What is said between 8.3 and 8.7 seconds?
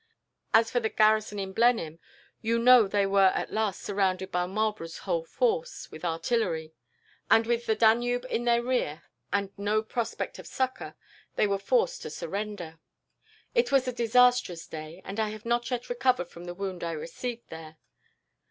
their